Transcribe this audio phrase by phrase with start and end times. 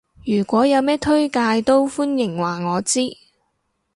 [0.25, 3.01] 如果有咩推介都歡迎話我知